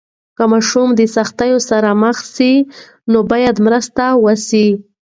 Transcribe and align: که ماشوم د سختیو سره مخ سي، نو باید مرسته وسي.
که 0.37 0.43
ماشوم 0.51 0.89
د 0.93 1.01
سختیو 1.15 1.57
سره 1.69 1.89
مخ 2.01 2.17
سي، 2.35 2.51
نو 3.11 3.19
باید 3.31 3.55
مرسته 3.65 4.05
وسي. 4.23 4.67